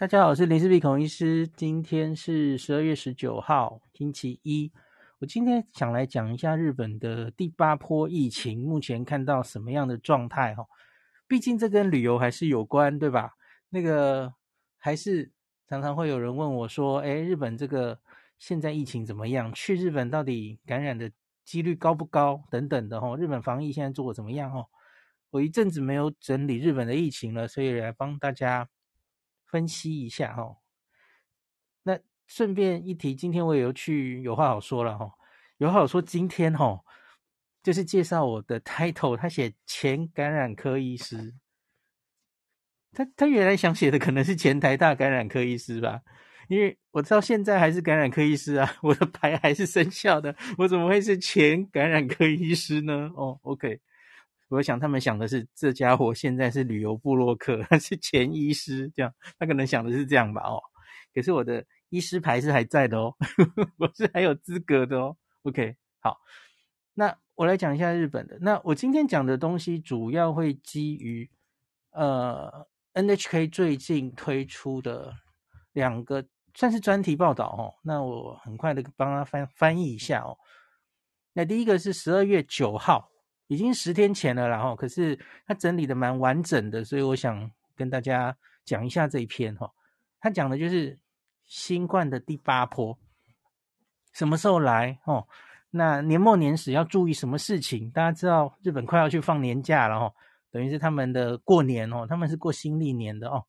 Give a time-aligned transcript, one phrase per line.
[0.00, 1.46] 大家好，我是林氏璧孔医师。
[1.46, 4.72] 今天是十二月十九号，星期一。
[5.18, 10.54] 我今天想来讲一下日本的第八波疫情，目前看到什么样的状态？
[10.54, 10.64] 哈，
[11.28, 13.32] 毕竟这跟旅游还是有关，对吧？
[13.68, 14.32] 那个
[14.78, 15.30] 还是
[15.68, 18.00] 常常会有人问我说：“诶，日本这个
[18.38, 19.52] 现在疫情怎么样？
[19.52, 21.12] 去日本到底感染的
[21.44, 22.42] 几率高不高？
[22.50, 23.14] 等等的哈。
[23.18, 24.50] 日本防疫现在做的怎么样？
[24.50, 24.64] 哈，
[25.28, 28.66] 我一阵子没有整理日本的疫情了，所以来帮大家。”
[29.50, 30.58] 分析一下哈，
[31.82, 35.10] 那顺便一提，今天我也有去有话好说了哈。
[35.58, 36.80] 有话好说，今天哈
[37.62, 41.34] 就是介绍我的 title，他写前感染科医师，
[42.92, 46.00] 他他原来想写的可能是前台大感染科医师吧，
[46.48, 53.10] 因为我到现在还是感染科医师啊， 我的牌还是生效的，我怎么会是前感染科医师呢？
[53.16, 53.80] 哦，OK。
[54.50, 60.42] 我想他们想的是，这家伙现在是旅游部落客，他 是前医师，这样他可能想的是这样吧？
[60.42, 60.60] 哦，
[61.14, 63.14] 可是我的医师牌是还在的哦，
[63.78, 65.16] 我是还有资格的哦。
[65.42, 66.18] OK，好，
[66.94, 68.38] 那我来讲一下日本的。
[68.40, 71.30] 那我今天讲的东西主要会基于
[71.92, 75.14] 呃 NHK 最近推出的
[75.72, 77.78] 两个算是专题报道哦。
[77.84, 80.36] 那我很快的帮他翻翻译一下哦。
[81.34, 83.09] 那第一个是十二月九号。
[83.50, 88.34] 已经十天前了，然后可是他整理的蛮完整的，所以我想跟大家
[88.64, 89.68] 讲一下这一篇哈。
[90.20, 90.96] 他讲的就是
[91.46, 92.96] 新冠的第八波
[94.12, 95.26] 什么时候来哦？
[95.70, 97.90] 那年末年始要注意什么事情？
[97.90, 100.14] 大家知道日本快要去放年假了哈，
[100.52, 103.44] 等于是他们的过年哦，他们是过新历年的哦。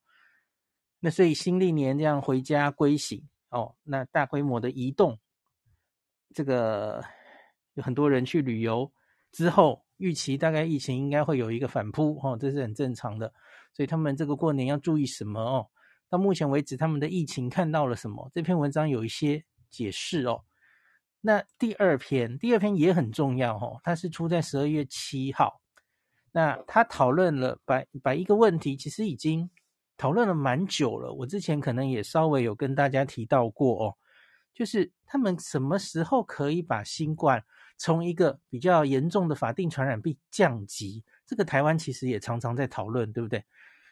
[0.98, 5.16] 那所以新历年这样回家归省哦，那大规模的移动，
[6.34, 7.04] 这个
[7.74, 8.90] 有很多人去旅游
[9.30, 9.81] 之后。
[10.02, 13.32] 预期大概疫情应该会有一个反扑哦，这是很正常的。
[13.72, 15.66] 所以他们这个过年要注意什么哦？
[16.10, 18.28] 到目前为止，他们的疫情看到了什么？
[18.34, 20.42] 这篇文章有一些解释哦。
[21.20, 25.60] 那第二篇，第二篇也很重要哦，它是出在十二月七号。
[26.32, 29.48] 那他讨论了把把一个问题，其实已经
[29.96, 31.12] 讨论了蛮久了。
[31.12, 33.96] 我之前可能也稍微有跟大家提到过哦，
[34.52, 37.44] 就是他们什么时候可以把新冠
[37.82, 43.44] 从一个比较严重的法定传染病降级，这个台湾其实也常常在讨论，对不对？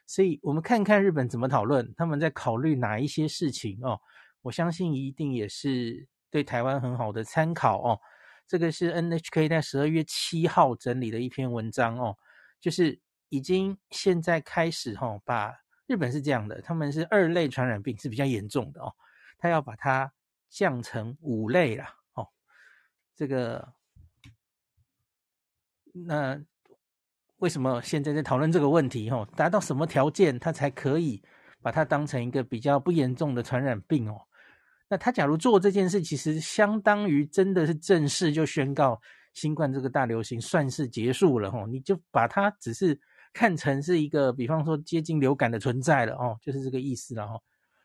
[0.06, 4.01] 所以我们看看日本怎么讨论，他们在考虑哪一些事情哦。
[4.43, 8.01] 我相信一定也是对台湾很好的参考哦。
[8.47, 12.17] 这个是 NHK 在十二月七号整理的一篇文章哦，
[12.61, 12.97] 就是
[13.28, 15.53] 已经现在开始哈、哦，把
[15.89, 18.95] 日本是这样的，他们是二类传染病是比较严重的哦，
[19.37, 20.12] 他要把它
[20.49, 22.28] 降成五类了哦，
[23.17, 23.75] 这个。
[25.93, 26.41] 那
[27.39, 29.09] 为什么现在在讨论这个问题？
[29.11, 31.23] 哦，达到什么条件，它才可以
[31.62, 34.23] 把它当成一个比较不严重的传染病哦？
[34.89, 39.01] 那他假如做这件事，其实相当于真的是正式就宣告
[39.33, 41.65] 新冠这个大流行算是结束了哦。
[41.69, 43.01] 你就把它只是
[43.33, 47.41] 看成是一个，比方说接近流感的存在了哦，就是这个意思了哦。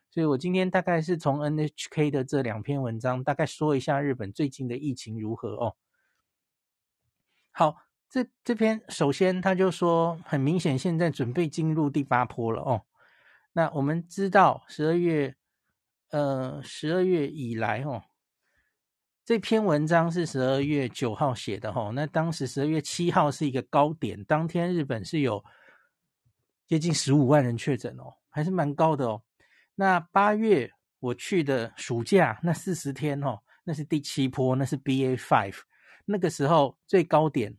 [0.10, 5.76] 所以我今天大概是从 NHK 的这两篇文章，大概说一下日本最近的疫情如何哦。
[7.52, 7.85] 好。
[8.16, 12.82] 这这篇首先他就说，很明显现在准备进入第八波了哦。
[13.52, 15.36] 那我们知道十二月，
[16.12, 18.02] 呃，十二月以来哦，
[19.26, 21.92] 这篇文章是十二月九号写的哦。
[21.94, 25.44] 那当时十二月七号是一个高点，当天日本是有
[26.68, 29.22] 接近十五万人确诊哦，还是蛮高的哦。
[29.76, 30.72] 那八月
[31.02, 35.58] 我去的暑假那四十天哦，那是第七波，那是 BA five，
[36.06, 37.58] 那个时候最高点。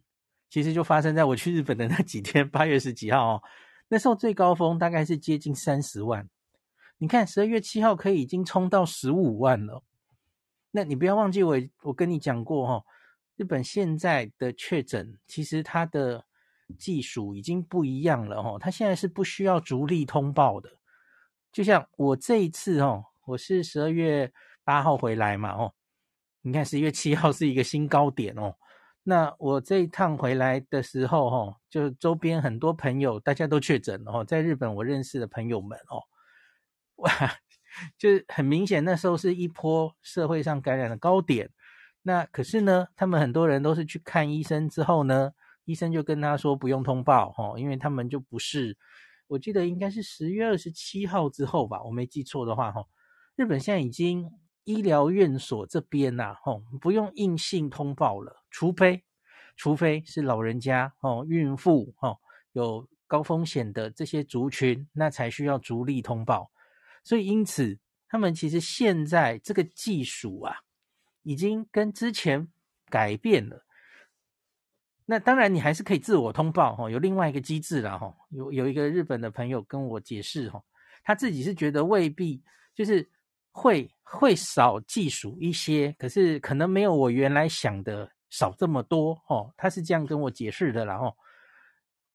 [0.48, 3.42] 其实就发生在我去日本的那几天，八月十几号哦，
[3.88, 6.28] 那时候最高峰大概是接近三十万。
[6.98, 9.82] 你看十二月七号可以已经冲到十五万了。
[10.70, 12.84] 那你不要忘记我我跟你讲过哈，
[13.36, 16.24] 日本现在的确诊其实它的
[16.78, 20.70] 技术已经不一样了哦，它现在是不需要逐例通报的。
[21.52, 24.32] 就像我这一次哦，我是十二月
[24.64, 25.74] 八号回来嘛哦，
[26.42, 28.54] 你看十一月七号是一个新高点哦。
[29.08, 36.02] 那我这一趟回来的时候，哈，就周边很多朋友大家都确诊了，哦，在日本我认识的朋友们，哦，
[36.96, 37.08] 哇，
[37.96, 41.50] 就是很明显那时候是一波社会上感染的高点。
[42.02, 45.30] 那可是呢，他们很多人都是去看医生之后呢，
[45.66, 48.76] 医生就跟他说不用通报，哈，因为他们就不是，
[49.28, 52.84] 我记得应该是十月二十七号之后吧，我没记错的话，哈，
[53.36, 54.28] 日本现在已经。
[54.66, 59.04] 医疗院所这边呐、啊，吼，不用硬性通报了，除非，
[59.54, 62.18] 除非是老人家，哦，孕妇，哦，
[62.52, 66.50] 有高风险的这些族群，那才需要逐例通报。
[67.04, 70.56] 所以因此他们其实现在这个技术啊，
[71.22, 72.48] 已经跟之前
[72.88, 73.62] 改变了。
[75.04, 78.16] 那当然，你还是可以自我通报哈，有另外一个机制了哈。
[78.30, 80.64] 有有一个日本的朋友跟我解释哈，
[81.04, 82.42] 他自己是觉得未必
[82.74, 83.06] 就是
[83.52, 89.54] 会会少计数一些，可是可能没有我原来想的少这么多哦。
[89.56, 90.96] 他是这样跟我解释的啦。
[90.96, 91.16] 哦。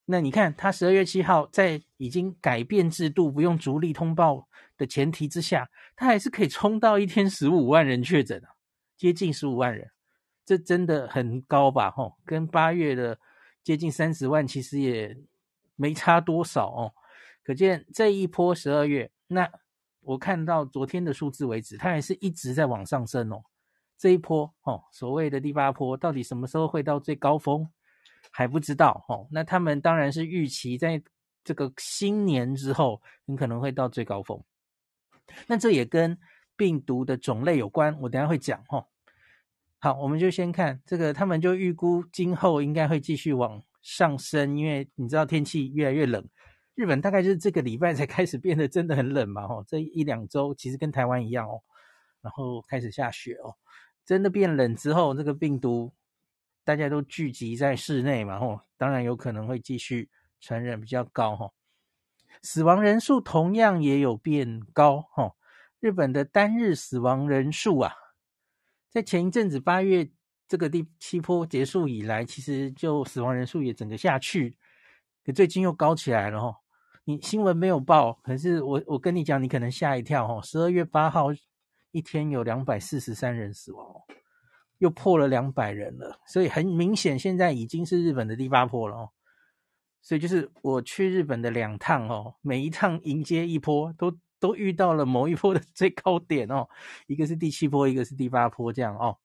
[0.05, 4.47] 那你看，他十二月七号在已经改变制度，不用逐例通报
[4.77, 8.49] 的前提之下，他还是可以冲到一天十五万人确诊啊，
[8.97, 9.89] 接近十五万人。
[10.45, 11.89] 这真的很高吧？
[11.89, 13.17] 吼，跟八月的
[13.63, 15.17] 接近三十万其实也
[15.75, 16.93] 没差多少哦。
[17.43, 19.49] 可见这一波十二月，那
[20.01, 23.43] 我看到昨天的数字为止，它还是一直在往上升哦。
[24.01, 27.69] 这一波哦，所谓的第八波，到底什么时候会到最高峰
[28.31, 29.27] 还不知道哦。
[29.29, 30.99] 那他们当然是预期在
[31.43, 34.43] 这个新年之后，很可能会到最高峰。
[35.45, 36.17] 那这也跟
[36.57, 38.87] 病毒的种类有关，我等下会讲哦。
[39.77, 46.27] 好，我们就先看这个，他们就预估今后应该会继续往上升，因为你知道天气越来越冷，
[46.73, 51.61] 日本大概就是这个礼拜才开始变得真的很冷嘛，吼，这一两周其实跟台湾一样哦，
[52.21, 53.53] 然后开始下雪哦，
[54.05, 55.93] 真的变冷之后，这个病毒
[56.63, 60.09] 大家都聚集在室内嘛，吼，当然有可能会继续
[60.39, 61.53] 传染比较高，吼，
[62.41, 65.35] 死亡人数同样也有变高，吼，
[65.79, 67.93] 日本的单日死亡人数啊。
[68.89, 70.09] 在前一阵子八月
[70.47, 74.57] 这个第七波结束以来，其实就死亡人数也整个下去，
[75.25, 76.57] 可最近又高起来了哦。
[77.05, 80.41] 你新闻没有报，可是我我跟你讲，你可能吓一跳哦。
[80.43, 81.27] 十二月八号
[81.91, 83.85] 一天有两百四十三人死亡，
[84.79, 89.09] 又破了两百人了，所以很明显现在已经是日本的第八波了哦。
[90.01, 94.17] 所以就是我去日本的两趟哦，每一趟迎接一波都。
[94.41, 96.67] 都遇到了某一波的最高点哦，
[97.05, 99.19] 一个是第七波，一个是第八波，这样哦。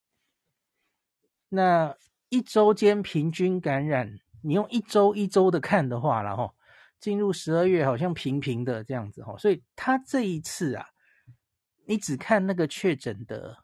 [1.48, 1.96] 那
[2.28, 6.52] 一周间平均感染，你用一周一周的看的话，然后
[7.00, 9.38] 进入十二月好像平平的这样子哦。
[9.38, 10.86] 所以他这一次啊，
[11.86, 13.56] 你只看那个确诊的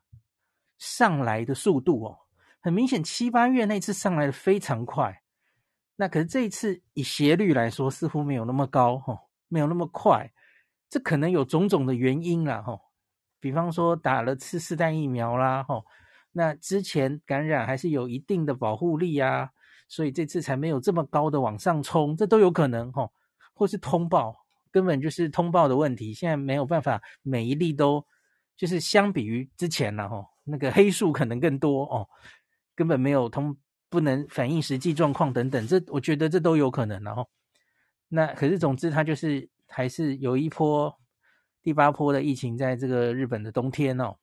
[0.79, 2.19] 上来的速度哦，
[2.61, 5.23] 很明显七八月那次上来的非常快，
[5.97, 10.33] 那可是这一次以斜率来说，似乎没有那么高哦，没有那么快。
[10.89, 12.81] 这可能有种种的原因啦，吼，
[13.41, 15.87] 比方说打了次四代疫苗啦，吼，
[16.33, 19.51] 那之前感染还是有一定的保护力啊，
[19.89, 23.11] 所以这次才没有这么高的往上冲，这都有可能，吼，
[23.55, 24.42] 或是通报，
[24.73, 28.05] 根本就是通报的问题，现在没有办法每一例都，
[28.57, 32.09] 就是相比于之前了，吼，那个黑数可能更多哦，
[32.75, 33.57] 根本没有通，
[33.89, 37.31] 不能反映实际状况等等，这我觉得这都有可能，然后，
[38.09, 39.49] 那可是总之它就是。
[39.75, 41.01] 还是有一波
[41.63, 44.19] 第八波的疫情在这个日本的冬天哦。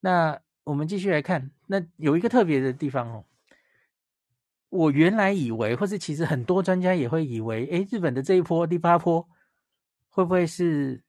[0.00, 3.26] 那我们继续来看，那有一个特别的地方哦。
[4.76, 9.26] 我原来以为，或是其实很多专家也会以为，诶，日本的这一波第八波
[10.10, 11.02] 会不会是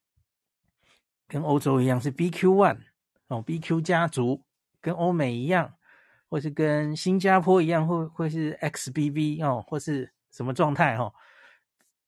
[1.27, 2.79] 跟欧洲一样是 BQ one
[3.27, 4.43] 哦，BQ 家族
[4.81, 5.73] 跟欧美一样，
[6.29, 11.13] 或是跟新加坡一样，会会是 XBB 哦，或是什么状态哦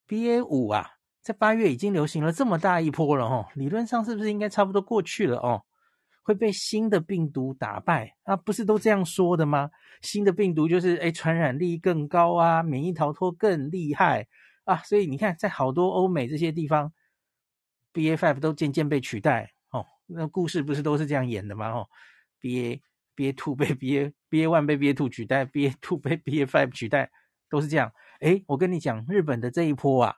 [0.08, 0.92] ？BA 五啊，
[1.22, 5.64] 在八月已经流行了这么大一波了哦，理论上是不是应该差不多过去了哦？
[6.30, 8.36] 会被新的病毒打败啊？
[8.36, 9.72] 不是都这样说的吗？
[10.04, 14.28] 新的病毒就是诶，传染力更高啊，免疫逃脱更厉害
[14.64, 16.94] 啊，所以你看，在好多欧美这些地方
[17.94, 19.84] ，BA five 都渐渐被取代哦。
[20.06, 21.72] 那故事不是都是这样演的吗？
[21.72, 21.90] 哦
[22.40, 22.80] ，BA
[23.16, 27.10] BA two 被 BA BA one 被 BA two 取代，BA two 被 BA five 取代，
[27.50, 27.92] 都是这样。
[28.20, 30.18] 诶，我跟你讲，日本的这一波啊，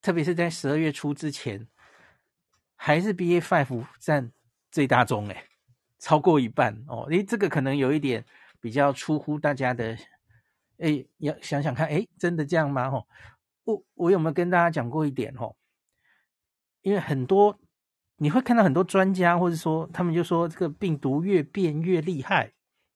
[0.00, 1.66] 特别是在十二月初之前，
[2.82, 4.32] 还是 B A five 占
[4.72, 5.44] 最大宗，诶，
[5.98, 7.02] 超过一半哦。
[7.10, 8.24] 诶，这个可能有一点
[8.58, 9.98] 比较出乎大家的，
[10.78, 12.88] 诶，要想想看，诶，真的这样吗？
[12.88, 13.06] 哦，
[13.64, 15.34] 我我有没有跟大家讲过一点？
[15.36, 15.54] 哦，
[16.80, 17.58] 因为很多
[18.16, 22.50] 你会看到很多专家，或者说他们就说这个病毒越变越厉害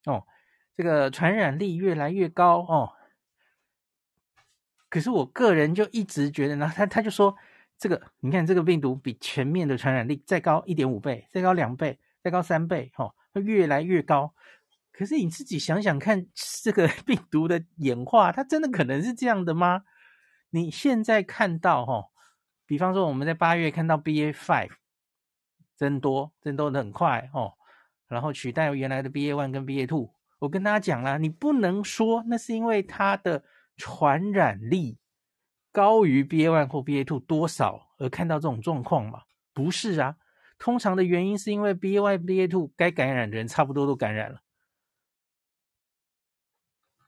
[0.06, 0.26] 哦，
[0.74, 2.92] 这个传染力越来越高哦。
[4.88, 7.36] 可是我个人就一直觉得，呢，他他就说，
[7.78, 14.34] 这个你看这个病毒比前面的传染力再高一点五倍，再高两倍，再高三倍，哈，会越来越高。
[14.92, 16.26] 可是你自己想想看，
[16.62, 19.84] 这个 病毒的演化，它真的可能是这样的吗？
[20.50, 22.10] 你现在看到，哈，
[22.66, 24.70] 比方说我们在八月看到 BA five
[25.76, 27.54] 增多，增多的很快，哦，
[28.08, 30.14] 然后取代原来的 BA one 跟 BA two。
[30.38, 33.44] 我跟大家讲啦，你不能说那是因为它的。
[33.76, 34.98] 传染力
[35.74, 39.22] 高于 BA one 或 BA two 多少而看到这种状况吗？
[39.52, 40.14] 不是啊，
[40.56, 44.40] 通常的原因是因为 BA one、BA two 该感染的人差不多都感染了。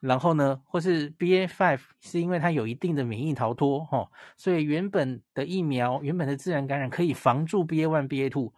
[0.00, 8.52] 然后呢，或是 BA five 是因为它有一定的免疫逃脱，哈、哦，所以原本的疫苗、原本的自然感染可以防住 BA one、BA two，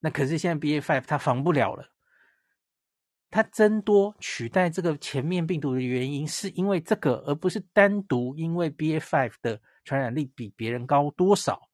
[0.00, 1.90] 那可是现在 BA five 它防不了了。
[3.30, 11.68] 它增多取代这个前面病毒的原因，是因为这个，而不是单独因为 BA.5 的传染力比别人高多少。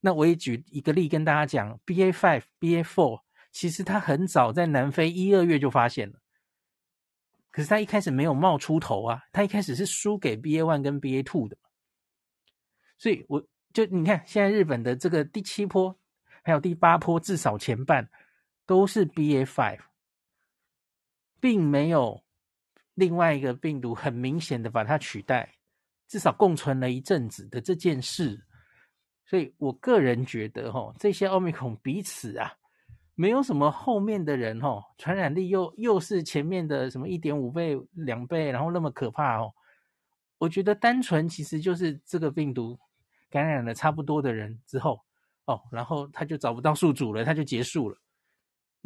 [0.00, 6.20] 那我也举一个例跟大家讲，BA.5、BA.4 其实它很早在南非一二月就发现了。
[7.50, 11.56] 可是他一开始没有冒出头啊，他一开始是输给 BA one 跟 BA two 的，
[12.98, 15.98] 所以我就你看现在日本的这个第七波
[16.42, 18.10] 还有第八波，至少前半
[18.66, 19.80] 都是 BA five，
[21.40, 22.22] 并没有
[22.94, 25.54] 另外一个病毒很明显的把它取代，
[26.08, 28.40] 至少共存了一阵子的这件事，
[29.24, 32.52] 所以我个人觉得哈，这些奥密克戎彼此啊。
[33.18, 39.50] 没有什么后面的人哦，传染力又又是前面的什么一点五倍、两倍，然后那么可怕哦。
[40.36, 42.78] 我觉得单纯其实就是这个病毒
[43.30, 45.00] 感染了差不多的人之后
[45.46, 47.96] 哦，然后他就找不到宿主了，他就结束了。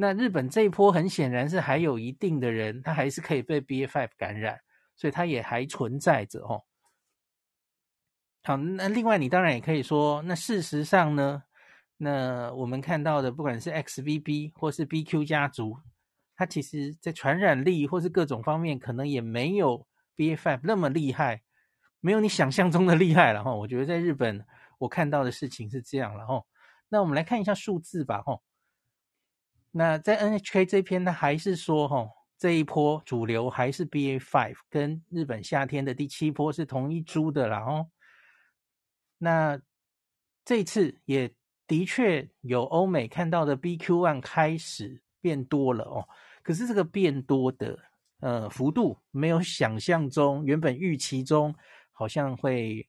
[0.01, 4.59] 那日本这一波很显然是还有一定的人，他还是可以被 BA.5 感染，
[4.97, 6.65] 所以他也还存在着哦。
[8.43, 11.43] 好，那另外你当然也可以说，那事实上呢？
[11.99, 15.77] 那我们看到的，不管是 XBB 或是 BQ 家族，
[16.35, 21.43] 它其实在传染力或是各种方面，可能也没有 BA.5 那么厉害，
[22.01, 23.55] 没有你想象中的厉害了哈。
[23.55, 24.47] 我觉得在日本，
[24.79, 26.43] 我看到的事情是这样了哈。
[26.89, 28.41] 那我们来看一下数字吧哈。
[29.71, 32.09] 那在 NHK 这篇，它还是说哈，
[32.39, 37.89] 这一波主流还是 BA.5，跟日本夏天的第七波是同一株的啦哦。
[39.19, 39.61] 那
[40.45, 41.33] 这次也。
[41.71, 46.09] 的确有欧美看到的 BQ.1 开始变多了哦，
[46.43, 47.79] 可是这个变多的
[48.19, 51.55] 呃幅度没有想象中原本预期中
[51.93, 52.89] 好像会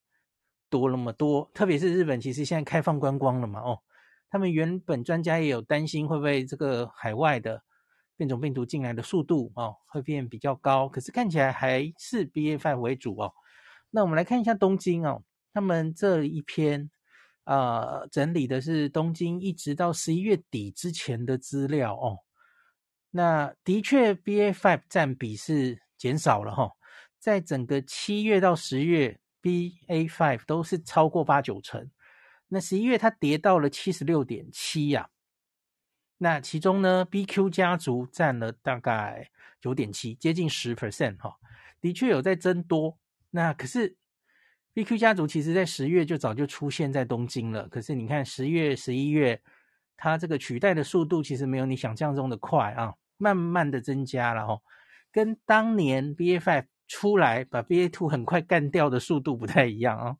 [0.67, 3.79] 多那么多，特别是日本其实现在开放观光了嘛哦，
[4.31, 7.61] 他们原本专家也有担心会不会这个海外的
[8.17, 13.31] 变种病毒进来的速度哦会变比较高，可是看起来还是 BA.5 为主哦。
[13.91, 15.21] 那我们来看一下东京哦，
[15.53, 16.89] 他们这一篇。
[17.43, 22.19] 呃，整理的是东京一直到十一月底之前的资料哦。
[23.09, 26.71] 那的确，BA.5 占比是减少了哈、哦，
[27.17, 31.89] 在整个七月到十月，BA.5 都是超过八九成。
[32.51, 35.09] 那十一月它跌到了七十六点七呀。
[36.17, 41.37] 那其中呢，BQ 家族占了大概九点七，接近十 percent 哈，
[41.79, 42.97] 的确有在增多。
[43.31, 43.97] 那可是。
[44.73, 49.41] BQ 家族其实在十月就早就出现在东京了，可是你看十月、十一月，
[49.97, 54.61] 它这个取代的速度其实没有你想象中的快啊，慢慢的增加了哦，
[55.11, 60.15] 跟当年 BA.5 出来把 BA.2 很快干掉的速度不太一样啊。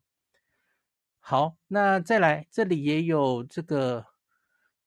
[1.24, 4.04] 好，那再来这里也有这个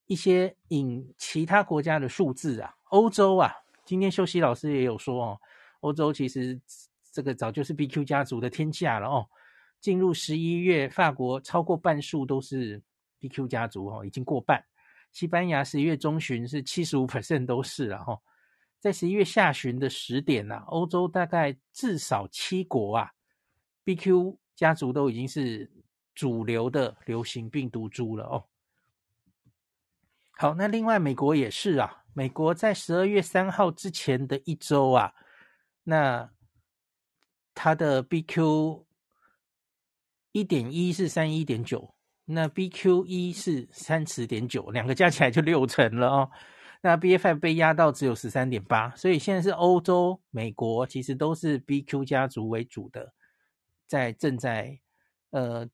[0.06, 3.54] 一些引其他国家的数字啊，欧洲啊，
[3.86, 5.40] 今天修熙老师也有说哦，
[5.80, 6.60] 欧洲其实
[7.14, 9.26] 这个早就是 BQ 家族的天下了哦。
[9.80, 12.84] 进入十一月，法国超过半数都是
[13.22, 14.62] BQ 家族哦，已经过半。
[15.14, 18.20] 西班牙十一月中旬是七十五 percent 都是了哈，
[18.82, 23.12] 在十一月下旬的时点呐，欧洲大概至少七国啊
[23.86, 25.72] ，BQ 家族都已经是
[26.16, 28.46] 主流的流行病毒株了哦。
[30.32, 35.14] 好，那另外美国也是啊，美国在十二月三号之前的一周啊，
[35.84, 36.32] 那
[37.54, 38.84] 它的 BQ。
[40.32, 41.96] 一点一是三一点九，
[42.26, 46.30] 那 BQ 一是三十点九，两个加起来就六成了哦。
[46.82, 53.14] 那 BF 5被压到只有十三点八，所以现在是欧洲、美国其实都是 BQ 家族为主的，
[53.88, 54.78] 在正在
[55.30, 55.66] 呃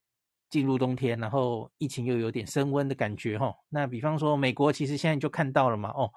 [0.52, 3.56] 进入冬天，然后疫情又有点升温的感觉哈、哦。
[3.70, 6.12] 那比方说美国其实现在就看到了嘛，哦，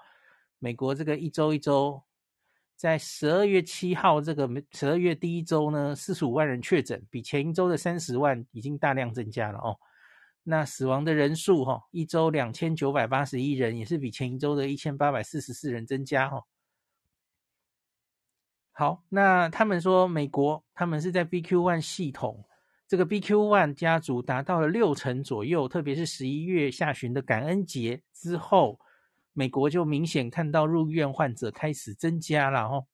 [0.58, 2.02] 美国这个一周一周。
[2.76, 9.78] 在十二月七号这个十二月第一周呢，四十五万人确诊，比前一周的三十万已经大量增加了哦。
[10.42, 16.42] 那死亡的人数哈，一周两千九百八十一人，也是比前一周的一千八百四十四人增加哈。
[18.72, 22.44] 好，那他们说美国他们是在 BQ One 系统，
[22.86, 28.78] 这个 BQ.1 家族达到了六成左右，特别是十一月下旬的感恩节之后。
[29.36, 32.86] 美国就明显看到入院患者开始增加了哦，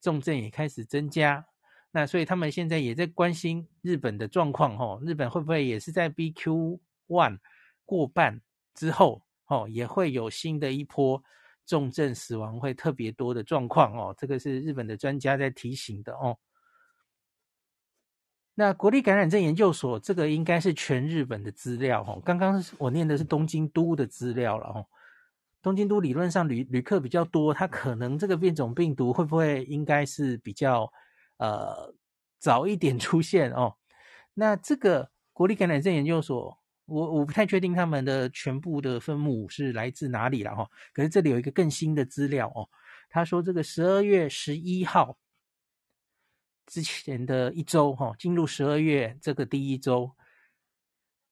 [0.00, 1.44] 重症也开始增加。
[1.90, 7.38] 那所以他们现在也在关心日本的状况，哦，日本会不会也是在 BQ one
[7.84, 8.40] 过半
[8.74, 11.22] 之后，哦，也会有新的一波
[11.66, 16.34] 重症死亡会特别多的状况，哦，这个是日本的专家在提醒的，哦。
[18.54, 24.86] 那国立感染症研究所这个应该是全日本的资料，哦，刚刚我念的是东京都的资料了，哦。
[25.60, 30.92] 东京都理论上旅旅客比较多，它可能这个变种病毒会不会应该是比较
[31.38, 31.94] 呃
[32.38, 33.74] 早一点出现哦？
[34.34, 40.68] 那这个国立感染症研究所，我我不太确定他们的全部的分母是来自哪里了哈。
[40.92, 42.68] 可是这里有一个更新的资料哦，
[43.08, 45.16] 他说这个十二月十一号
[46.66, 50.10] 之前的一周哈，进入十二月这个第一周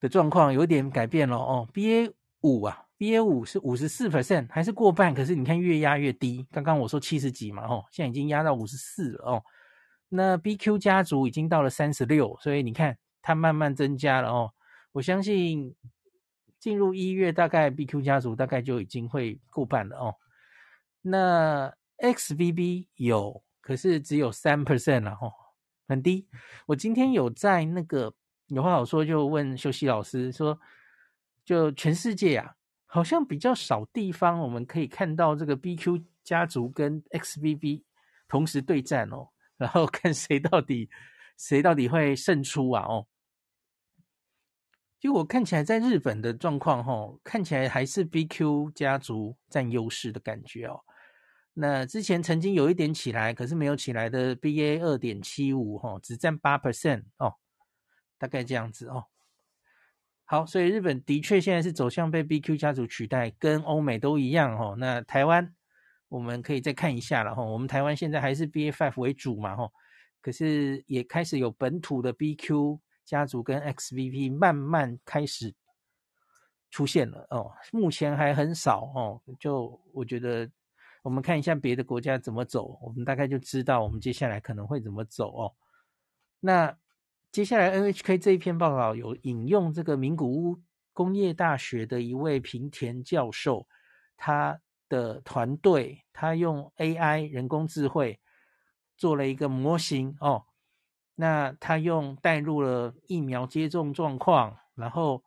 [0.00, 2.12] 的状况有点改变了哦，BA
[2.42, 2.86] 五啊。
[2.98, 5.12] BA 五是五十四 percent，还是过半？
[5.12, 6.46] 可是你看越压越低。
[6.52, 9.42] 刚刚我说七十几嘛，哦，现在已经压到五十四了哦。
[10.08, 14.52] 那 BQ 家族已经到了三十六，所以你看它慢慢增加了哦。
[14.92, 15.74] 我相信
[16.60, 20.14] 进入一月，大概 BQ 家族大概就已经会过半了哦。
[21.00, 25.32] 那 XBB 有，可是只有三 percent 了哦，
[25.88, 26.28] 很低。
[26.66, 28.12] 我今天有在那个
[28.48, 30.60] 有话好说，就问修熙老师说，
[31.42, 32.56] 就全世界啊。
[32.84, 37.84] 好像比较少地方，我们可以看到这个 BQ 家族跟 XBB
[38.28, 40.90] 同时对战哦，然后看谁到底
[41.38, 43.06] 谁到底会胜出啊哦。
[45.00, 50.84] 就我看起来，在日本的状况哈，看起来还是 BQ 家族占优势的感觉哦。
[51.54, 57.34] 那之前曾经有一点起来，可是没有起来的 BA 二点七五哈，只占八 percent 哦，
[58.18, 59.06] 大概这样子哦。
[60.24, 64.74] 好，所以日本的确现在是走向被 BQ 家族取代，跟欧美都一样哈。
[64.78, 65.54] 那台湾
[66.08, 67.42] 我们可以再看一下了哈。
[67.42, 69.70] 我们台湾现在还是 B A five 为主嘛哈，
[70.22, 75.54] 可是也开始有本土的 BQ 家族跟 XBB 慢慢开始
[76.70, 77.52] 出现了哦。
[77.70, 80.50] 目前还很少哦，就我觉得
[81.02, 85.54] 我们看一下别的国家怎么走，我们大概就知道我们接下来可能会怎么走哦。
[86.40, 86.76] 那。
[87.32, 90.60] 接下来，NHK 这一篇报道有引用这个名古屋
[90.92, 93.66] 工业大学的一位平田教授，
[94.18, 98.20] 他的团队他用 AI 人工智慧
[98.98, 100.44] 做了一个模型哦，
[101.14, 105.24] 那他用带入了疫苗接种状况，然后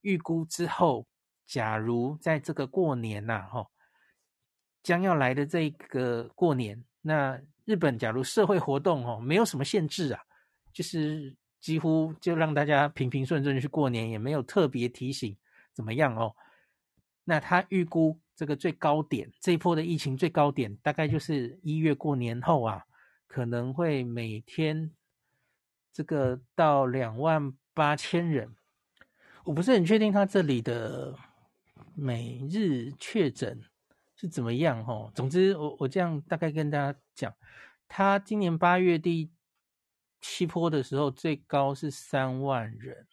[0.00, 1.06] 预估之后，
[1.44, 3.66] 假如在这个过年呐，哈，
[4.82, 10.22] 将要来的这个过年，那日本假如社会活动哦没有什么限制啊，
[10.72, 11.36] 就是。
[11.62, 15.36] 几乎就让大家平平顺顺去过年，也没有特别提醒
[15.72, 16.34] 怎么样哦。
[17.22, 22.82] 那他预估这个最高点，这一波的疫情最高点，大概就是一月过年后啊，
[23.28, 24.90] 可能会每天
[25.92, 28.56] 这个到两万八千人。
[29.44, 31.16] 我不是很确定他这里的
[31.94, 33.62] 每日确诊
[34.22, 35.12] 是怎么样哦。
[35.14, 37.34] 总之，我我这样大概跟大家讲，
[37.86, 39.30] 他今年八月第。
[40.24, 43.08] 七波的时候最高是三万人，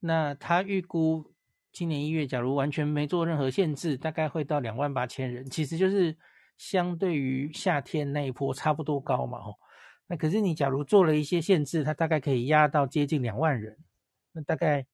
[0.00, 1.32] 那他预估
[1.72, 6.18] 今年一月，假如完全没做任何限制，大概会到两万八千人，其实就是
[6.58, 9.58] 相对于夏天那一波差不多高嘛吼。
[10.06, 13.78] 那可是你假如做了一些限制，它大概可以压到接近两万人，
[14.32, 14.86] 那大概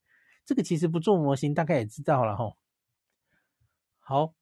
[0.44, 2.56] 这个其实不做模型，大概也知道了吼。
[3.98, 4.34] 好，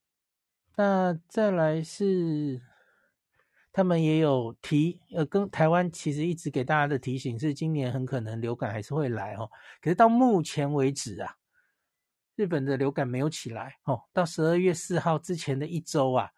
[0.77, 2.61] 那再来是。
[3.77, 9.51] 他们也有提，呃，跟台湾其实一直给大家的提醒是，今年很可能流感还是会来哦。
[9.83, 11.35] 可是到目前为止啊，
[12.37, 14.01] 日本的流感没有起来哦。
[14.13, 16.31] 到十二月四号之前的一周啊，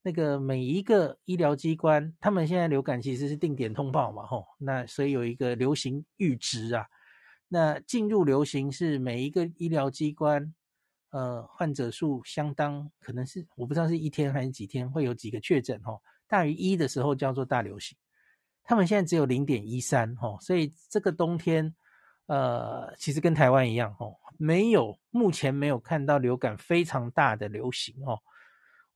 [0.00, 6.86] 那个每一个医疗机关，他们现在流感其实是定点通报嘛，吼，那所以有一个流行阈值啊。
[7.48, 10.54] 那进入流行是每一个医疗机关，
[11.10, 16.00] 呃，患者数相当可能是我不知道是一天还是几天会有几个确诊哦。
[16.26, 17.96] 大于一的时候叫做大流行，
[18.62, 21.74] 他们现在只有零点一三吼，所以这个冬天，
[22.26, 28.18] 呃，其实跟台湾一样哦，没有目前没有看到流感非常大的流行哦。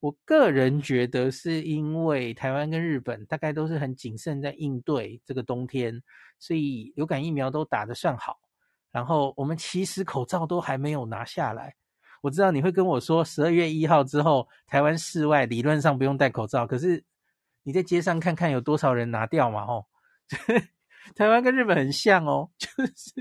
[0.00, 6.02] 我个人觉得是因为台湾跟日本大概都是很谨慎在应对这个冬天，
[6.38, 8.38] 所以流感疫苗都打得算好。
[8.90, 11.74] 然后我们其实口罩都还没有拿下来。
[12.22, 17.04] 我知道你会跟我说十二月一号之后，台湾室外理论上不用戴口罩，可是。
[17.64, 19.64] 你在街上看看有多少人拿掉嘛？
[19.64, 19.86] 吼，
[21.14, 23.12] 台湾跟日本很像哦， 就是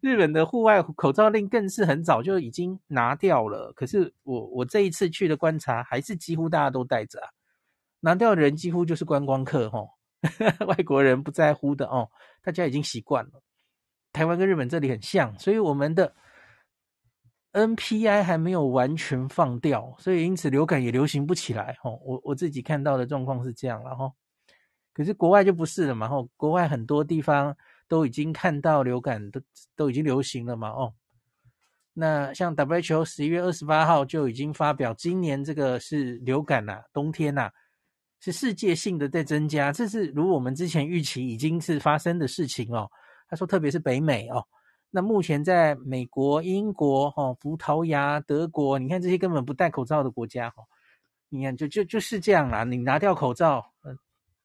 [0.00, 3.72] 日本的户外口罩令更是很早就已经拿掉了。
[3.72, 7.26] 可是我我这一次去的观察，还是几乎大家都戴着啊。
[7.98, 9.90] 拿掉的人几乎就是观光客吼，
[10.68, 12.08] 外国人不在乎的哦，
[12.44, 13.42] 大家已经习惯了。
[14.12, 16.14] 台湾跟日本这里很像，所以我们的
[17.52, 21.76] NPI 还没有完全放掉，所以因此流感也流行不起来。
[21.82, 24.12] 哦，我我自己看到的状况是这样，然后
[24.92, 27.56] 可是国外就不是了嘛，哦，国外很多地方
[27.88, 29.40] 都已经看到流感都
[29.76, 30.94] 都已经流行了嘛，哦，
[31.94, 37.50] 那像 WHO 十一月二十八号就已经发表，今年这个是流感呐，冬天呐。
[38.22, 42.86] 是世界性的在增加，这是如我们之前预期已经是发生的事情哦。
[43.26, 44.46] 他说，特别是北美哦，
[44.90, 50.66] 那目前在美国、英国、哦、葡萄牙、德国，你看这些根本不戴口罩的国家哦，
[51.28, 52.64] 你看就就就是这样啦。
[52.64, 53.98] 你拿掉口罩，嗯，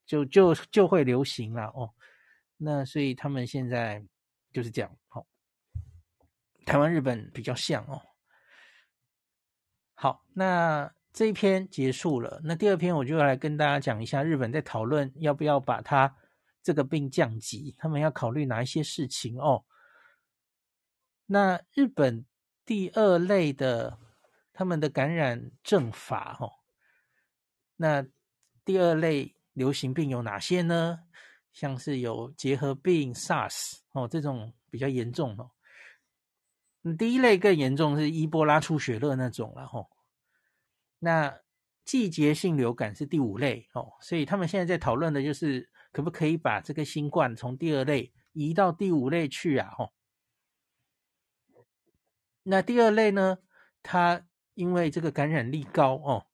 [0.06, 1.90] 就就就会流行了哦。
[2.58, 4.04] 那所以他们现在
[4.54, 5.26] 就是这样哦。
[6.66, 8.02] 台湾、日本比较像哦。
[9.94, 10.92] 好，那。
[11.18, 16.14] 这一篇结束了，那第二篇我就要来跟大家讲一下日本在讨论要不要把它
[16.62, 19.64] 这个病降级，他们要考虑哪一些事情哦。
[21.28, 22.26] 那日本
[22.66, 23.98] 第二类的
[24.54, 26.52] 他们的感染症法哦，
[27.78, 28.06] 那
[28.64, 31.00] 第二类流行病有哪些呢？
[31.52, 35.52] 像是有结核病、SARS 哦，这种比较严重哦。
[36.98, 39.90] 第一类更严重是伊波拉出血热那种了吼。
[41.00, 41.40] 那
[41.86, 49.74] 季节性流感是第五类哦，所以他们现在在讨论的就是可不可以把这个新冠从第二类移到第五类去啊？
[49.80, 49.94] 哦，
[52.46, 53.38] 那第二类呢，
[53.84, 56.26] 它因为这个感染力高哦，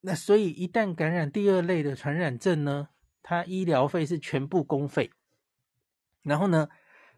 [0.00, 2.88] 那所以一旦感染第二类的传染症呢，
[3.22, 5.12] 它医疗费是全部公费，
[6.22, 6.68] 然后呢，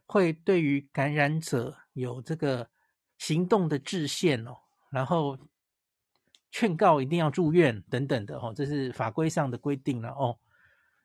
[0.06, 2.68] 会对于感染者有这个
[3.16, 4.56] 行动的制限哦，
[4.90, 5.38] 然后。
[6.56, 10.38] 劝告一定要住院等等的哦，这是法规上的规定了哦。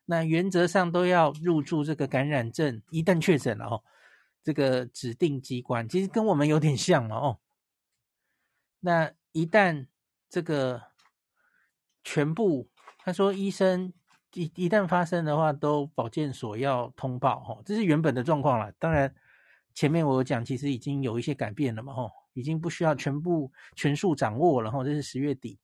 [0.04, 3.82] 那原则上都要入住这个感染症，一旦确诊了哦，
[4.42, 7.38] 这个指定机关其实跟我们有点像嘛哦。
[8.80, 9.86] 那一旦
[10.28, 10.82] 这个
[12.02, 13.92] 全部，他说医生
[14.34, 18.72] 一一旦发生的话，都保健所要通报哦，这是原本的状况了。
[18.78, 19.14] 当然
[19.74, 22.10] 前面我讲，其实已经有一些改变了嘛哦。
[22.32, 25.58] 已经不需要全部全数掌握了哈，这是十月底，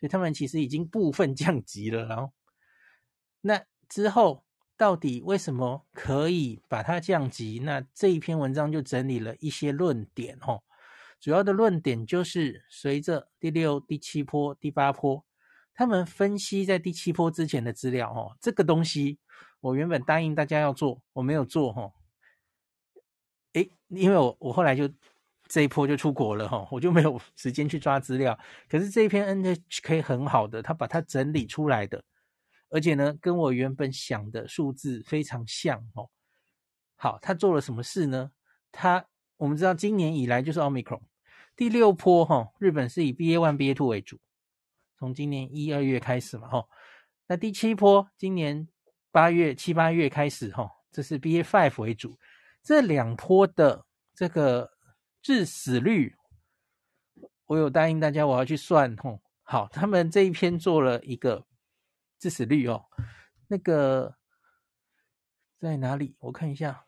[0.00, 2.04] 所以他们其实已经部分降级了。
[2.06, 2.32] 然后，
[3.40, 4.44] 那之后
[4.78, 7.60] 到底为什么可以把它降级？
[7.62, 10.60] 那这一篇文章就整理了一些论点哈。
[11.20, 15.24] 主要的论点就是随着第六、第七波、第八波，
[15.74, 18.36] 他们分析在第七波之前的资料哈。
[18.40, 19.18] 这个东西
[19.60, 21.92] 我原本答应大家要做，我没有做哈。
[23.52, 24.88] 诶，因为我我后来就。
[25.50, 28.38] 这一波就出国了哈，我就没有时间去抓资料。
[28.68, 32.04] 可是这一篇 NHK 很好的，他把它整理出来的，
[32.70, 36.10] 而且呢，跟我原本想的数字非常像哦。
[36.96, 38.30] 好，他做了什么事呢？
[38.72, 41.02] 他我们知道今年以来就是 Omicron
[41.54, 44.18] 第六波哈，日本是以 BA one BA two 为主，
[44.98, 46.66] 从今年一二月开始嘛哈。
[47.26, 48.68] 那第七波今年
[49.10, 52.18] 八月七八月开始哈，这是 BA five 为主。
[52.62, 54.72] 这两波的这个。
[55.20, 56.14] 致死率，
[57.46, 59.20] 我有答应大家，我要去算哦。
[59.42, 61.44] 好，他们这一篇做了一个
[62.18, 62.86] 致死率哦，
[63.46, 64.16] 那个
[65.58, 66.16] 在哪里？
[66.20, 66.86] 我看一下，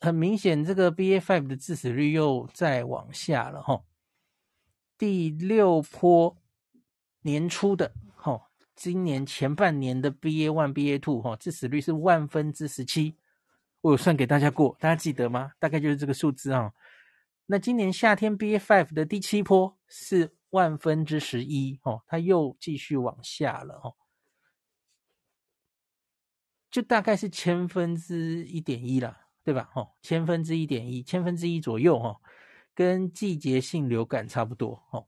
[0.00, 3.84] 很明显，这个 BA.5 的致死率又再往下了哈。
[4.96, 6.36] 第六波
[7.22, 13.16] 年初的哈，今年前半年的 BA.1、BA.2 哈，致死率是万分之十七。
[13.82, 15.52] 我有算给大家过，大家记得吗？
[15.58, 16.72] 大概就是这个数字啊。
[17.46, 23.96] 那今年夏天 BA.5 的第七波是万分之十一哦，它又继续往下了哦，
[26.70, 29.70] 就大概是千分之一点一了，对吧？
[29.74, 32.20] 哦，千分之一点一，千分之一左右哦，
[32.74, 35.06] 跟季节性流感差不多哦，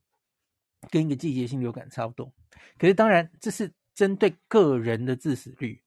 [0.90, 2.32] 跟一个季节性流感差不多。
[2.78, 5.82] 可是当然这是针对个人的致死率，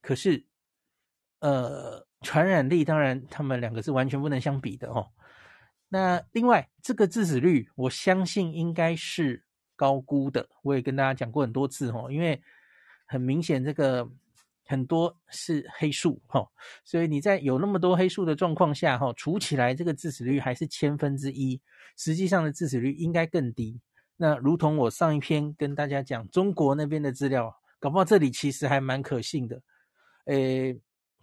[0.00, 0.46] 可是
[1.40, 2.08] 呃。
[2.22, 5.10] 传染力当然，他们两个是完全不能相比的哦。
[5.92, 9.42] 那另外，这个致死率，我相信应该是
[9.74, 10.48] 高估的。
[10.62, 12.40] 我也跟大家讲过很多次哦，因为
[13.06, 14.08] 很明显这个
[14.64, 16.48] 很多是黑数哈，
[16.84, 21.60] 所以你在有那么多黑数的状况下哈，除起来这个致死率还是千分之一，
[21.96, 23.80] 实际上的致死率应该更低。
[24.16, 29.60] 那如同我上一篇跟大家讲，中国那边的资料，搞不好这里其实还蛮可信的，
[30.26, 30.80] 诶。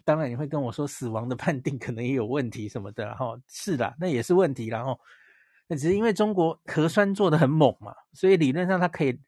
[0.07, 4.97] 当然你会跟我说死亡的判定可能也有问题什么的，然后是的，那也是问题，然后
[5.67, 9.19] 那只是因为中国核酸做得很猛嘛，所以理论上它可以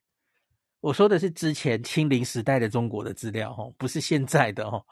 [0.80, 4.86] 我说的是之前清零时代的中国的资料哦，不是现在的哦。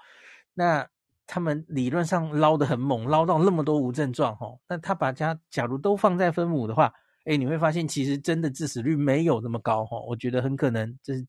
[0.54, 0.86] 那
[1.26, 4.60] 他们理论上捞得很猛，捞到那么多无症状哦。
[4.68, 6.92] 那他把家假如都放在分母的话，
[7.24, 10.04] 诶，你会发现其实真的致死率没有那么高哦。
[10.06, 11.26] 我觉得很可能这是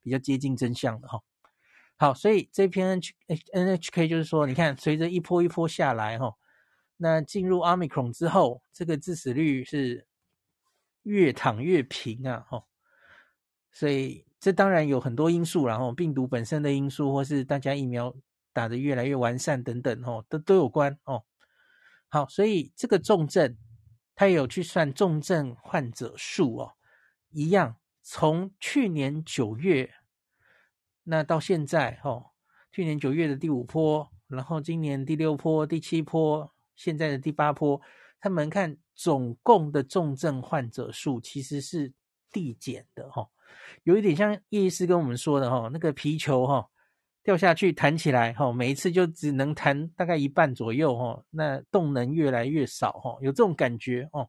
[0.00, 1.20] 比较接近真相的哈。
[1.98, 6.34] 好，所以这篇 N H N H K 就是说，你看随着一波一波下来哈，
[6.98, 10.06] 那进入 Omicron 之后，这个致死率是
[11.04, 12.64] 越躺越平啊哈。
[13.72, 18.14] 所以这当然有很多因素，然后病毒本身的因素，或是大家疫苗
[18.52, 21.24] 打得越来越完善等等，哦，都都有关哦。
[22.08, 23.56] 好，所以这个重症，
[24.14, 26.72] 它也有去算重症患者数哦，
[27.30, 29.92] 一样从去年九月
[31.08, 32.26] 那到现在，哦，
[32.72, 37.80] 去年九月的第五波，然后今年第六波、第七波，现在的第八波，
[38.20, 41.92] 他们看总共的重症患者数其实是
[42.32, 43.28] 递减的，哈。
[43.84, 46.68] 有一点像叶医师跟我们说的哈，那个皮球哈
[47.22, 54.28] 掉下去弹起来哈，每一次就只能弹大概一半左右哈，那动能越来越少哈，有这种感觉哦。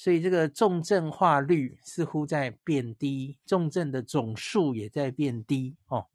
[0.00, 6.06] 所以这个重症化率似乎在变低，重症的总数也在变低哦。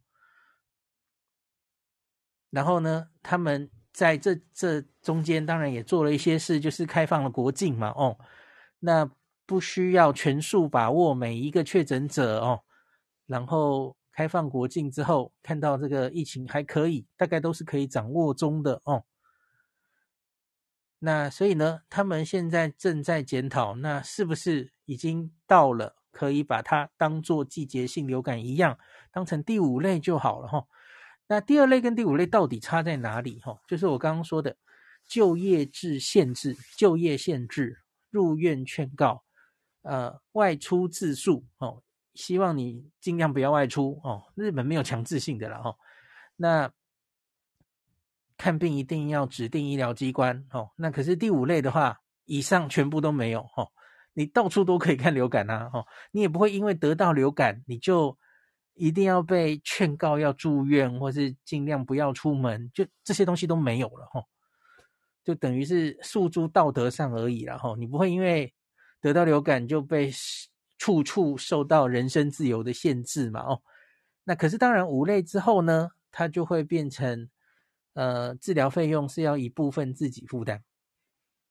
[2.50, 8.18] 然后呢，他们在这这中间当然也做了一些事，就是开放了国境嘛哦，
[8.80, 9.10] 那。
[9.48, 12.62] 不需要全数把握每一个确诊者哦，
[13.28, 19.04] 然后开放国境之后，看到这个疫情还可以，大概都是可以掌握中的哦。
[21.06, 28.80] 那所以呢，他们现在正在检讨，那是不是已经到了可以把它当做季节性流感一样，
[29.12, 30.66] 当成第五类就好了哈？
[31.28, 33.62] 那第二类跟第五类到底差在哪里哈？
[33.68, 34.58] 就是我刚刚说的
[35.08, 39.24] 就业制限制、就业限制、入院劝告。
[39.84, 41.84] 呃，外出自述哦，
[42.16, 44.24] 希望你尽量不要外出哦。
[44.34, 45.76] 日本没有强制性的了哈。
[46.36, 46.72] 那
[48.38, 50.70] 看病一定要指定医疗机关哦。
[50.76, 53.68] 那可是第五类的话，以上全部都没有哦。
[54.14, 58.18] 你到处都可以看流感呐哦，你也不会因为得到流感，你就
[58.74, 64.24] 一定要被劝告要住院，或是尽量不要出门，就这些东西都没有了哦。
[65.24, 67.76] 就等于是诉诸道德上而已了哦。
[67.78, 68.54] 你不会因为
[69.02, 70.10] 得到流感就被
[70.78, 73.42] 处处受到人身自由的限制嘛？
[73.42, 73.62] 哦，
[74.24, 77.30] 那可是当然五类之后呢，它就会变成
[77.96, 80.64] 呃治疗费用是要一部分自己负担。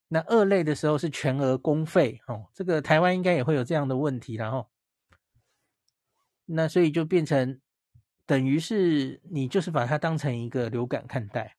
[0.06, 4.68] 那二类的时候是全额公费哦，这个台湾应该也会有这样的问题，然后
[6.44, 7.60] 那所以就变成
[8.24, 11.56] 等于是你就是把它当成一个流感看待。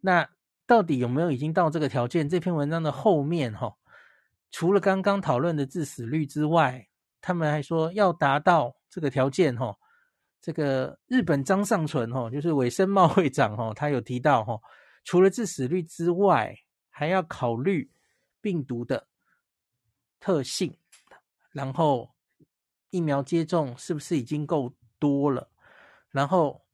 [0.00, 0.28] 那
[0.66, 2.28] 到底有没有已经到这个条件？
[2.28, 3.76] 这篇文章的后面哈、哦。
[4.50, 6.88] 除了刚刚讨论的致死率之外，
[7.20, 9.78] 他们还说要达到这个条件，哈，
[10.42, 14.60] 这个日本张尚存，哈，就是尾生茂会长，哈，他有提到，哈，
[15.04, 16.54] 除了致死率之外，
[16.90, 17.90] 还要考虑
[18.40, 19.06] 病毒的
[20.18, 20.76] 特性，
[21.52, 22.10] 然后
[22.90, 25.48] 疫苗接种是不是已经够多了，
[26.10, 26.66] 然后，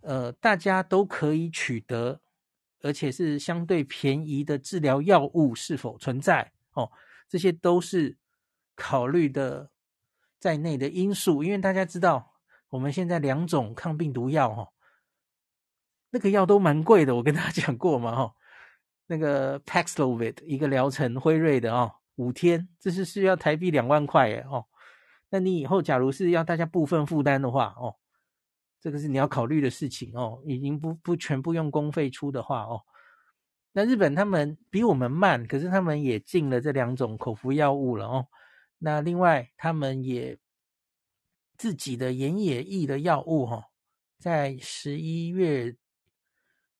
[0.00, 2.20] 呃，大家都可以取得，
[2.82, 6.90] 而且是相对便宜的治疗药物是否存在，哦。
[7.26, 8.16] 这些都是
[8.76, 9.70] 考虑的
[10.38, 12.33] 在内的因素，因为大家知道，
[12.74, 14.68] 我们现在两种抗病毒药，哈，
[16.10, 17.14] 那个药都蛮贵的。
[17.14, 18.34] 我跟大家讲过嘛，哈，
[19.06, 24.66] 那个 Paxlovid 一个疗程，辉瑞的哦，五天，这是需要台币两万块耶，哦。
[25.30, 27.94] 那你以后假如是要大家部分负担的话，哦，
[28.80, 32.82] 这个是你要考虑的事情哦，已经不不全部用公费出的话，哦。
[33.70, 38.26] 那日本他们比我们慢，可是他们也进了这两种口服药物了哦。
[38.78, 40.36] 那另外，他们也
[41.56, 43.70] 自己的岩野义的药物哈，
[44.18, 45.76] 在十一月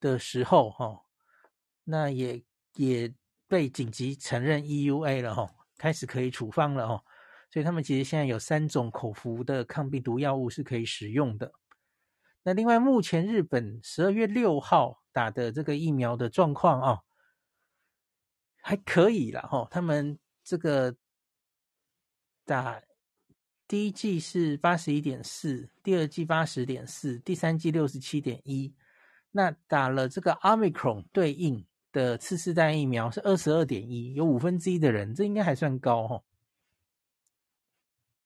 [0.01, 1.05] 的时候哈，
[1.85, 3.15] 那也也
[3.47, 7.05] 被紧急承认 EUA 了哈，开始可以处方了哦。
[7.51, 11.53] 所以他们其实现在有三种口服的抗病毒药物是可以使用的。
[12.43, 15.01] 那另外，目前日本十二月六号。
[15.15, 17.03] 打的这个疫苗的状况啊，
[18.61, 19.69] 还可以了哈。
[19.71, 20.97] 他们这个
[22.45, 22.83] 打
[23.67, 28.75] 第一季是八十一点四，第二季八十点四，第三季六十七点一。
[29.31, 36.23] 那打了这个 Omicron 对应的次世代疫苗是二十二点一，有五分之一的人，这应该还算高哈。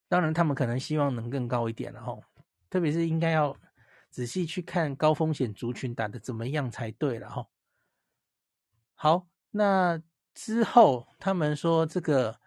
[0.09, 2.18] 当然，他们可能希望能更高一点了哈，
[2.68, 3.57] 特别是应该要。
[4.11, 7.46] 仔细去看高风险族群打的怎么样才对了哈。
[8.94, 12.40] 好，那之后他们说这个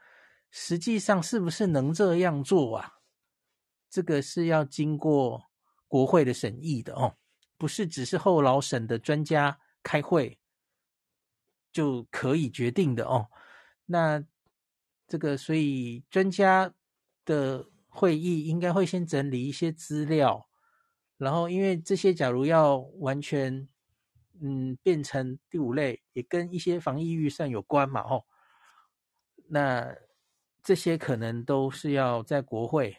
[0.52, 3.00] 实际上是不是能这样做啊？
[3.90, 5.46] 这个是要经过
[5.88, 7.16] 国会的审议的哦，
[7.58, 10.40] 不是只是后劳审的专家开会
[11.72, 13.28] 就可以决定的哦。
[13.86, 14.24] 那
[15.08, 16.74] 这个，所以专家
[17.26, 20.48] 的会议应该会先整理一些资料，
[21.18, 23.68] 然后因为这些假如要完全
[24.42, 28.24] 嗯变成第五类，也跟一些防疫预算有关嘛哦。
[29.50, 29.94] 那
[30.64, 32.98] 这些可能都是要在国会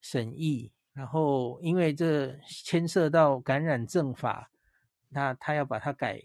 [0.00, 4.50] 审议，然后因为这牵涉到感染政法，
[5.08, 6.22] 那他要把它改。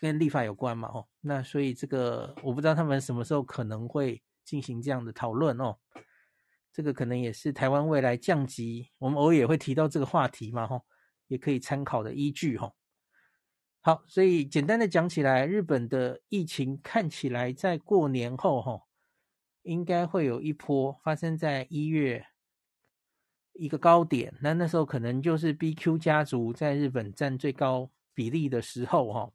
[0.00, 5.78] 跟立法有关嘛，哦，那所以这个我不知道他们什么时候可能会进行这样的讨论哦，
[6.72, 10.82] 这个可能也是台湾未来降级，我们偶尔也会提到这个话题嘛，哦，
[11.28, 12.74] 也可以参考的依据，哦。
[13.80, 18.82] 好，所以简单的讲起来，日本的疫情看起来在过年后，哈，
[19.62, 22.26] 应该会有一波发生在一月
[23.54, 29.34] 一个高点，那那时候可能就是 BQ 家族在日本占最高比例的时候，吼。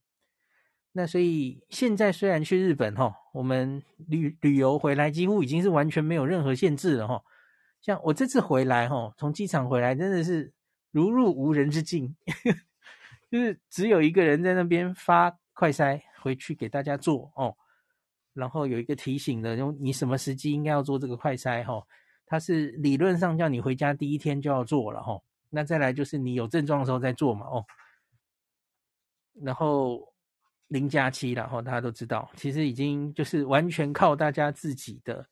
[0.94, 7.24] 那所以现在虽然去日本哈，我们旅旅游回来几乎已经是完全没有任何限制了哈。
[7.82, 10.52] 像我这次回来哈，从机场回来真的是
[10.92, 12.16] 如入无人之境，
[13.30, 17.56] 就是只有一个人在那边发快筛回去给大家做哦，
[18.38, 21.86] 然后有一个提醒的，就你什么时机应该要做这个快筛哈。
[22.26, 25.20] 它是理论上叫你回家第一天就要做了哈。
[25.50, 27.66] 那再来就是你有症状的时候再做嘛哦，
[29.42, 30.14] 然后。
[30.70, 35.26] 零加七了哈，大家都知道，其实已经就是完全靠大家自己的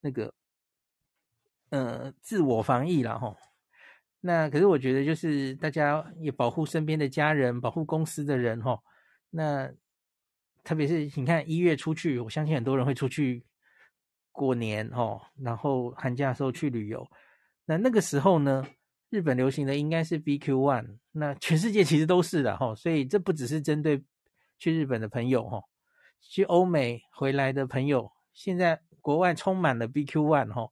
[0.00, 0.34] 那个
[1.68, 3.36] 呃自我防疫了哈。
[4.20, 8.82] 那可是我觉得就是大家也保护身边的家人，保护公司的人哈。
[9.30, 9.70] 那
[10.64, 13.44] 特别是你看一月出去，我相信很多人会出去
[14.32, 17.06] 过年哦，然后寒假的时候去旅游。
[17.64, 18.66] 那那个时候呢，
[19.10, 24.02] 日本流行的应该是 BQ one，那全世界其实都是的哈，所以这不只是针对。
[24.62, 25.62] 去日本的朋友，哈，
[26.20, 30.70] 去欧美回来的朋友，现在国外充满了 BQ one，哈，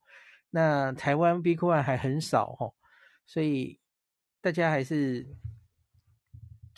[0.51, 2.71] 那台湾 BQ one 还很少，哈，
[3.25, 3.81] 所以
[4.43, 5.27] 大家还是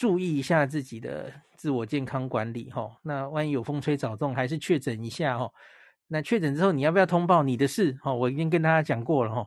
[0.00, 2.90] 注意一下自己的自我健康管理，哈。
[3.02, 5.52] 那万一有风吹草动，还是确诊一下，哈。
[6.06, 7.92] 那确诊之后，你要不要通报你的事？
[8.00, 9.46] 哈，我已经跟大家讲过了，哈。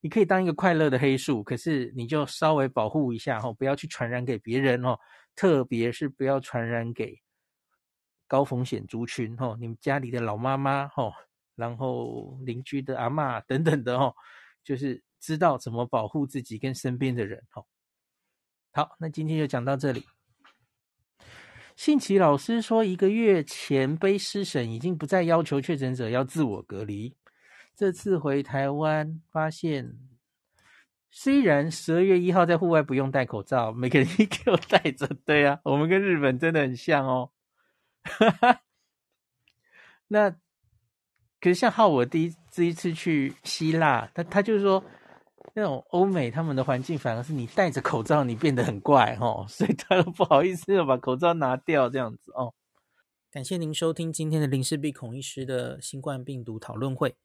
[0.00, 4.96] 你可以当一个快乐的黑数，可是你就稍微保护一下，哈，不要去传染给别人，哦。
[5.34, 7.20] 特别是不要传染给
[8.28, 11.12] 高风险族群哦，你们家里的老妈妈哦，
[11.56, 14.14] 然后邻居的阿嬷等等的哦，
[14.62, 17.66] 就是知道怎么保护自己跟身边的人哦。
[18.72, 20.04] 好，那今天就讲到这里。
[21.74, 27.14] 信奇老师说，一个月前卑诗省已经不再要求确诊者要自我隔离，
[27.76, 29.98] 这次回台湾发现。
[31.10, 35.06] 虽然十二月一号在户外不用戴口罩，每个人一给我戴着。
[35.24, 37.30] 对啊，我们跟日本真的很像哦。
[38.02, 38.60] 哈哈，
[40.08, 40.30] 那
[41.40, 44.84] 可是像浩我第一第一次去希腊，他他就是说
[45.54, 52.54] 那种欧美他们的环境反而是你戴着口罩你变得很怪哦，所以他都不好意思要把口罩拿掉这样子哦。
[53.30, 57.16] 感谢您收听今天的林氏璧孔医师的新冠病毒讨论会。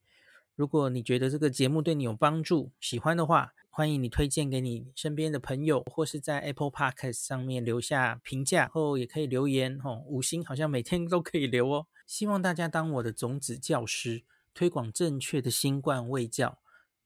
[0.55, 11.87] 如果你觉得这个节目对你有帮助，喜欢的话，欢迎你推荐给你身边的朋友，或是在 Apple Podcast 上面留下评价，后也可以留言哦，五星好像每天都可以留哦。
[12.05, 16.59] 希望大家当我的种子教师，推广正确的新冠卫教，